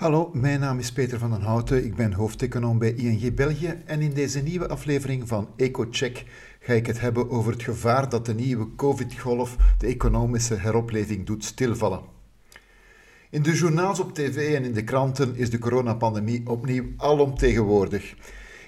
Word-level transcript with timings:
Hallo, 0.00 0.30
mijn 0.32 0.60
naam 0.60 0.78
is 0.78 0.92
Peter 0.92 1.18
van 1.18 1.30
den 1.30 1.42
Houten. 1.42 1.84
Ik 1.84 1.94
ben 1.94 2.12
hoofdeconoom 2.12 2.78
bij 2.78 2.94
ING 2.94 3.34
België 3.34 3.82
en 3.86 4.00
in 4.00 4.12
deze 4.12 4.42
nieuwe 4.42 4.68
aflevering 4.68 5.28
van 5.28 5.48
EcoCheck 5.56 6.24
ga 6.60 6.72
ik 6.72 6.86
het 6.86 7.00
hebben 7.00 7.30
over 7.30 7.52
het 7.52 7.62
gevaar 7.62 8.08
dat 8.08 8.26
de 8.26 8.34
nieuwe 8.34 8.74
COVID-golf 8.74 9.56
de 9.78 9.86
economische 9.86 10.54
heropleving 10.54 11.26
doet 11.26 11.44
stilvallen. 11.44 12.00
In 13.30 13.42
de 13.42 13.52
journaals 13.52 14.00
op 14.00 14.14
tv 14.14 14.54
en 14.54 14.64
in 14.64 14.72
de 14.72 14.84
kranten 14.84 15.36
is 15.36 15.50
de 15.50 15.58
coronapandemie 15.58 16.46
opnieuw 16.46 16.84
alomtegenwoordig. 16.96 18.14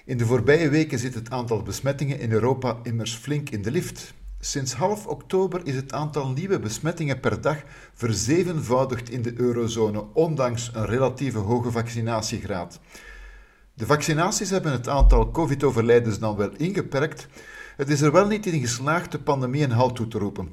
In 0.05 0.17
de 0.17 0.27
voorbije 0.27 0.69
weken 0.69 0.99
zit 0.99 1.15
het 1.15 1.31
aantal 1.31 1.63
besmettingen 1.63 2.21
in 2.21 2.33
Europa 2.33 2.79
immers 2.83 3.15
flink 3.15 3.51
in 3.51 3.63
de 3.63 3.71
lift. 3.71 4.15
Sinds 4.45 4.73
half 4.73 5.07
oktober 5.07 5.61
is 5.65 5.75
het 5.75 5.93
aantal 5.93 6.29
nieuwe 6.29 6.59
besmettingen 6.59 7.21
per 7.21 7.41
dag 7.41 7.63
verzevenvoudigd 7.95 9.11
in 9.11 9.23
de 9.23 9.33
eurozone, 9.37 10.05
ondanks 10.13 10.71
een 10.75 10.87
relatieve 10.87 11.39
hoge 11.39 11.71
vaccinatiegraad. 11.71 12.81
De 13.75 13.87
vaccinaties 13.87 14.51
hebben 14.51 14.73
het 14.73 14.89
aantal 14.89 15.31
COVID-overlijdens 15.31 16.19
dan 16.19 16.37
wel 16.37 16.51
ingeperkt. 16.57 17.27
Het 17.77 17.89
is 17.89 18.01
er 18.01 18.13
wel 18.13 18.27
niet 18.27 18.47
in 18.47 18.61
geslaagd 18.61 19.13
de 19.13 19.19
pandemie 19.19 19.65
een 19.65 19.71
halt 19.71 19.97
toe 19.97 20.09
te 20.09 20.19
roepen. 20.19 20.53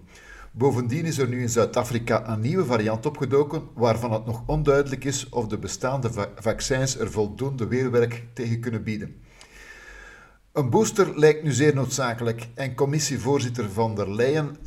Bovendien 0.52 1.06
is 1.06 1.18
er 1.18 1.28
nu 1.28 1.42
in 1.42 1.50
Zuid-Afrika 1.50 2.30
een 2.30 2.40
nieuwe 2.40 2.66
variant 2.66 3.06
opgedoken, 3.06 3.62
waarvan 3.76 4.12
het 4.12 4.26
nog 4.26 4.44
onduidelijk 4.46 5.04
is 5.04 5.30
of 5.30 5.48
de 5.48 5.58
bestaande 5.58 6.10
vaccins 6.36 6.98
er 6.98 7.12
voldoende 7.12 7.68
weerwerk 7.68 8.26
tegen 8.34 8.60
kunnen 8.60 8.84
bieden. 8.84 9.16
Een 10.54 10.70
booster 10.70 11.20
lijkt 11.20 11.44
nu 11.44 11.52
zeer 11.52 11.76
noodzakelijk 11.76 12.48
en 12.54 12.76
commissievoorzitter 12.76 13.72
van 13.72 13.96
der 13.96 14.16
Leyen 14.16 14.58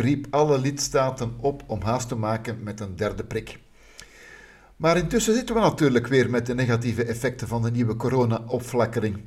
riep 0.00 0.26
alle 0.30 0.58
lidstaten 0.58 1.34
op 1.40 1.62
om 1.66 1.80
haast 1.82 2.08
te 2.08 2.14
maken 2.14 2.62
met 2.62 2.80
een 2.80 2.96
derde 2.96 3.24
prik. 3.24 3.58
Maar 4.76 4.96
intussen 4.96 5.34
zitten 5.34 5.54
we 5.54 5.60
natuurlijk 5.60 6.06
weer 6.06 6.30
met 6.30 6.46
de 6.46 6.54
negatieve 6.54 7.04
effecten 7.04 7.48
van 7.48 7.62
de 7.62 7.70
nieuwe 7.70 7.96
corona-opflakkering. 7.96 9.20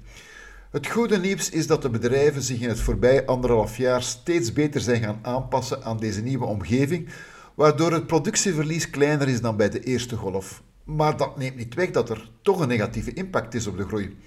Het 0.72 0.88
goede 0.88 1.20
nieuws 1.20 1.50
is 1.50 1.68
dat 1.68 1.82
de 1.82 1.90
bedrijven 1.90 2.42
zich 2.42 2.60
in 2.60 2.70
het 2.70 2.80
voorbije 2.80 3.26
anderhalf 3.26 3.78
jaar 3.78 4.04
steeds 4.04 4.54
beter 4.54 4.82
zijn 4.82 5.04
gaan 5.04 5.20
aanpassen 5.22 5.84
aan 5.84 5.98
deze 5.98 6.22
nieuwe 6.22 6.46
omgeving, 6.46 7.10
waardoor 7.56 7.92
het 7.92 8.08
productieverlies 8.08 8.90
kleiner 8.90 9.28
is 9.28 9.42
dan 9.42 9.58
bij 9.58 9.70
de 9.70 9.84
eerste 9.84 10.16
golf. 10.16 10.64
Maar 10.84 11.18
dat 11.18 11.38
neemt 11.38 11.56
niet 11.56 11.74
weg 11.74 11.92
dat 11.92 12.10
er 12.10 12.32
toch 12.42 12.60
een 12.60 12.68
negatieve 12.68 13.14
impact 13.14 13.54
is 13.54 13.68
op 13.68 13.78
de 13.78 13.88
groei. 13.88 14.18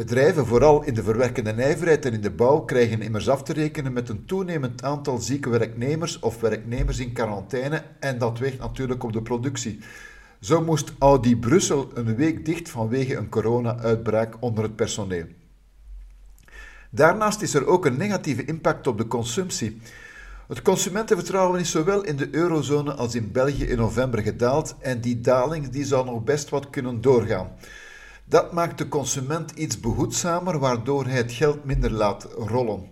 Bedrijven, 0.00 0.46
vooral 0.46 0.82
in 0.82 0.94
de 0.94 1.02
verwerkende 1.02 1.52
nijverheid 1.52 2.04
en 2.04 2.12
in 2.12 2.20
de 2.20 2.30
bouw, 2.30 2.60
krijgen 2.60 3.02
immers 3.02 3.28
af 3.28 3.42
te 3.42 3.52
rekenen 3.52 3.92
met 3.92 4.08
een 4.08 4.24
toenemend 4.24 4.82
aantal 4.82 5.18
zieke 5.18 5.48
werknemers 5.48 6.18
of 6.18 6.40
werknemers 6.40 6.98
in 6.98 7.12
quarantaine 7.12 7.82
en 7.98 8.18
dat 8.18 8.38
weegt 8.38 8.58
natuurlijk 8.58 9.02
op 9.02 9.12
de 9.12 9.22
productie. 9.22 9.78
Zo 10.40 10.64
moest 10.64 10.92
Audi 10.98 11.36
Brussel 11.36 11.90
een 11.94 12.16
week 12.16 12.44
dicht 12.44 12.68
vanwege 12.68 13.16
een 13.16 13.28
corona-uitbraak 13.28 14.36
onder 14.40 14.64
het 14.64 14.76
personeel. 14.76 15.26
Daarnaast 16.90 17.42
is 17.42 17.54
er 17.54 17.66
ook 17.66 17.86
een 17.86 17.96
negatieve 17.96 18.44
impact 18.44 18.86
op 18.86 18.98
de 18.98 19.06
consumptie. 19.06 19.80
Het 20.48 20.62
consumentenvertrouwen 20.62 21.60
is 21.60 21.70
zowel 21.70 22.04
in 22.04 22.16
de 22.16 22.28
eurozone 22.30 22.94
als 22.94 23.14
in 23.14 23.32
België 23.32 23.64
in 23.64 23.78
november 23.78 24.22
gedaald 24.22 24.74
en 24.78 25.00
die 25.00 25.20
daling 25.20 25.68
die 25.68 25.84
zal 25.84 26.04
nog 26.04 26.24
best 26.24 26.48
wat 26.48 26.70
kunnen 26.70 27.00
doorgaan. 27.00 27.50
Dat 28.30 28.52
maakt 28.52 28.78
de 28.78 28.88
consument 28.88 29.50
iets 29.50 29.80
behoedzamer, 29.80 30.58
waardoor 30.58 31.04
hij 31.04 31.16
het 31.16 31.32
geld 31.32 31.64
minder 31.64 31.90
laat 31.90 32.28
rollen. 32.36 32.86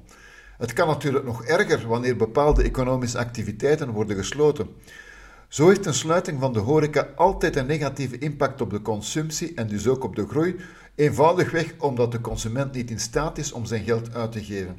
Het 0.56 0.72
kan 0.72 0.86
natuurlijk 0.86 1.24
nog 1.24 1.44
erger 1.44 1.88
wanneer 1.88 2.16
bepaalde 2.16 2.62
economische 2.62 3.18
activiteiten 3.18 3.90
worden 3.90 4.16
gesloten. 4.16 4.68
Zo 5.48 5.68
heeft 5.68 5.86
een 5.86 5.94
sluiting 5.94 6.40
van 6.40 6.52
de 6.52 6.58
horeca 6.58 7.08
altijd 7.16 7.56
een 7.56 7.66
negatieve 7.66 8.18
impact 8.18 8.60
op 8.60 8.70
de 8.70 8.82
consumptie 8.82 9.54
en 9.54 9.68
dus 9.68 9.86
ook 9.86 10.04
op 10.04 10.16
de 10.16 10.26
groei, 10.28 10.56
eenvoudigweg 10.94 11.74
omdat 11.78 12.12
de 12.12 12.20
consument 12.20 12.72
niet 12.72 12.90
in 12.90 13.00
staat 13.00 13.38
is 13.38 13.52
om 13.52 13.64
zijn 13.66 13.84
geld 13.84 14.14
uit 14.14 14.32
te 14.32 14.44
geven. 14.44 14.78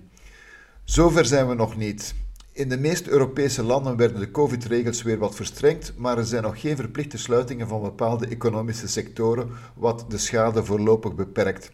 Zover 0.84 1.26
zijn 1.26 1.48
we 1.48 1.54
nog 1.54 1.78
niet. 1.78 2.16
In 2.60 2.70
de 2.70 2.78
meeste 2.78 3.10
Europese 3.10 3.64
landen 3.64 3.98
werden 3.98 4.20
de 4.20 4.32
COVID-regels 4.32 5.02
weer 5.02 5.18
wat 5.18 5.36
verstrengd, 5.36 5.94
maar 5.98 6.18
er 6.18 6.26
zijn 6.26 6.44
nog 6.44 6.62
geen 6.62 6.76
verplichte 6.76 7.18
sluitingen 7.18 7.68
van 7.68 7.82
bepaalde 7.82 8.28
economische 8.28 8.88
sectoren, 8.88 9.50
wat 9.76 10.06
de 10.08 10.18
schade 10.18 10.66
voorlopig 10.66 11.16
beperkt. 11.16 11.72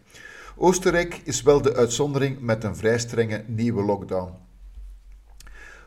Oostenrijk 0.56 1.22
is 1.24 1.42
wel 1.42 1.62
de 1.62 1.76
uitzondering 1.76 2.40
met 2.40 2.64
een 2.64 2.76
vrij 2.76 3.00
strenge 3.00 3.44
nieuwe 3.48 3.84
lockdown. 3.84 4.32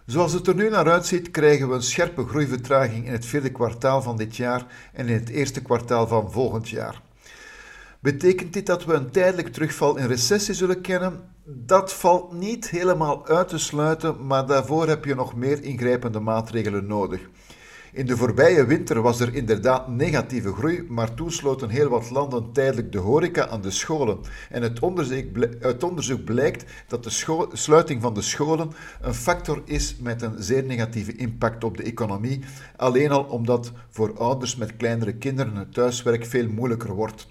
Zoals 0.07 0.33
het 0.33 0.47
er 0.47 0.55
nu 0.55 0.71
naar 0.71 0.91
uitziet, 0.91 1.31
krijgen 1.31 1.69
we 1.69 1.75
een 1.75 1.83
scherpe 1.83 2.27
groeivertraging 2.27 3.07
in 3.07 3.13
het 3.13 3.27
vierde 3.27 3.53
kwartaal 3.53 4.03
van 4.03 4.17
dit 4.17 4.37
jaar 4.37 4.67
en 4.93 5.09
in 5.09 5.15
het 5.15 5.29
eerste 5.29 5.63
kwartaal 5.63 6.07
van 6.07 6.33
volgend 6.33 6.69
jaar. 6.69 7.03
Betekent 8.01 8.53
dit 8.53 8.67
dat 8.67 8.85
we 8.85 8.93
een 8.93 9.11
tijdelijk 9.11 9.49
terugval 9.49 9.97
in 9.97 10.07
recessie 10.07 10.55
zullen 10.55 10.81
kennen? 10.81 11.21
Dat 11.45 11.93
valt 11.93 12.33
niet 12.33 12.71
helemaal 12.71 13.27
uit 13.27 13.49
te 13.49 13.59
sluiten, 13.59 14.27
maar 14.27 14.47
daarvoor 14.47 14.89
heb 14.89 15.05
je 15.05 15.15
nog 15.15 15.35
meer 15.35 15.63
ingrijpende 15.63 16.21
maatregelen 16.21 16.87
nodig. 16.87 17.21
In 17.93 18.07
de 18.07 18.17
voorbije 18.17 18.67
winter 18.67 19.03
was 19.03 19.21
er 19.21 19.35
inderdaad 19.35 19.89
negatieve 19.89 20.53
groei, 20.53 20.87
maar 20.89 21.15
toen 21.15 21.31
sloten 21.31 21.69
heel 21.69 21.89
wat 21.89 22.11
landen 22.11 22.53
tijdelijk 22.53 22.93
de 22.93 22.99
horeca 22.99 23.49
aan 23.49 23.61
de 23.61 23.71
scholen. 23.71 24.19
En 24.51 24.63
het 24.63 24.81
onderzoek, 24.81 25.25
onderzoek 25.81 26.25
blijkt 26.25 26.65
dat 26.89 27.05
de 27.05 27.47
sluiting 27.53 28.03
van 28.03 28.15
de 28.15 28.23
scholen 28.23 28.71
een 29.01 29.15
factor 29.15 29.63
is 29.65 29.97
met 30.01 30.23
een 30.23 30.43
zeer 30.43 30.65
negatieve 30.65 31.17
impact 31.17 31.65
op 31.65 31.77
de 31.77 31.83
economie, 31.83 32.41
alleen 32.77 33.11
al 33.11 33.23
omdat 33.23 33.73
voor 33.89 34.19
ouders 34.19 34.57
met 34.57 34.77
kleinere 34.77 35.15
kinderen 35.15 35.57
het 35.57 35.75
thuiswerk 35.75 36.27
veel 36.27 36.49
moeilijker 36.49 36.95
wordt. 36.95 37.29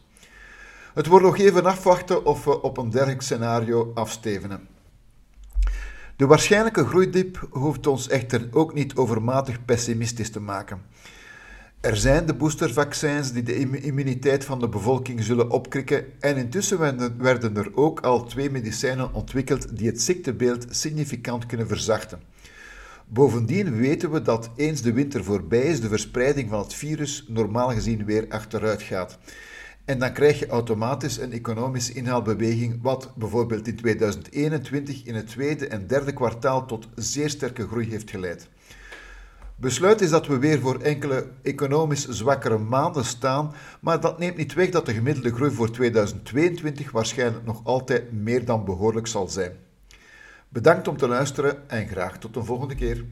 Het 0.98 1.08
wordt 1.08 1.26
nog 1.26 1.38
even 1.38 1.66
afwachten 1.66 2.26
of 2.26 2.44
we 2.44 2.62
op 2.62 2.78
een 2.78 2.90
dergelijk 2.90 3.22
scenario 3.22 3.92
afstevenen. 3.94 4.68
De 6.16 6.26
waarschijnlijke 6.26 6.86
groeidip 6.86 7.48
hoeft 7.50 7.88
ons 7.88 8.08
echter 8.08 8.48
ook 8.52 8.74
niet 8.74 8.96
overmatig 8.96 9.66
pessimistisch 9.66 10.32
te 10.32 10.40
maken. 10.40 10.82
Er 11.82 11.98
zijn 11.98 12.26
de 12.26 12.34
boostervaccins 12.34 13.32
die 13.32 13.44
de 13.44 13.82
immuniteit 13.82 14.46
van 14.46 14.60
de 14.60 14.70
bevolking 14.70 15.24
zullen 15.24 15.50
opkrikken 15.50 16.06
en 16.20 16.38
intussen 16.38 16.80
werden 17.18 17.58
er 17.58 17.72
ook 17.76 18.00
al 18.00 18.24
twee 18.24 18.50
medicijnen 18.50 19.14
ontwikkeld 19.14 19.78
die 19.78 19.88
het 19.88 20.02
ziektebeeld 20.02 20.66
significant 20.70 21.46
kunnen 21.46 21.68
verzachten. 21.68 22.22
Bovendien 23.06 23.76
weten 23.76 24.12
we 24.12 24.22
dat 24.22 24.50
eens 24.56 24.82
de 24.82 24.94
winter 24.94 25.24
voorbij 25.24 25.62
is, 25.62 25.82
de 25.82 25.90
verspreiding 25.90 26.50
van 26.50 26.60
het 26.60 26.74
virus 26.74 27.26
normaal 27.28 27.70
gezien 27.70 28.06
weer 28.06 28.26
achteruit 28.30 28.82
gaat. 28.82 29.18
En 29.88 30.00
dan 30.00 30.14
krijg 30.14 30.40
je 30.40 30.48
automatisch 30.48 31.18
een 31.18 31.32
economische 31.32 31.94
inhaalbeweging, 31.94 32.80
wat 32.82 33.12
bijvoorbeeld 33.16 33.68
in 33.68 33.76
2021 33.76 35.04
in 35.06 35.16
het 35.16 35.28
tweede 35.28 35.68
en 35.68 35.88
derde 35.88 36.14
kwartaal 36.14 36.66
tot 36.66 36.88
zeer 36.96 37.30
sterke 37.30 37.68
groei 37.68 37.90
heeft 37.90 38.10
geleid. 38.10 38.48
Besluit 39.56 40.02
is 40.02 40.10
dat 40.10 40.28
we 40.28 40.38
weer 40.40 40.60
voor 40.60 40.80
enkele 40.80 41.28
economisch 41.42 42.08
zwakkere 42.08 42.58
maanden 42.58 43.06
staan, 43.06 43.54
maar 43.80 44.00
dat 44.02 44.20
neemt 44.20 44.38
niet 44.38 44.54
weg 44.54 44.70
dat 44.70 44.86
de 44.86 44.94
gemiddelde 44.94 45.34
groei 45.34 45.52
voor 45.52 45.72
2022 45.72 46.92
waarschijnlijk 46.92 47.46
nog 47.46 47.62
altijd 47.64 48.12
meer 48.12 48.46
dan 48.46 48.66
behoorlijk 48.66 49.08
zal 49.08 49.28
zijn. 49.28 49.52
Bedankt 50.50 50.88
om 50.88 50.98
te 50.98 51.08
luisteren 51.08 51.70
en 51.70 51.88
graag 51.88 52.18
tot 52.18 52.34
de 52.34 52.44
volgende 52.44 52.76
keer. 52.76 53.06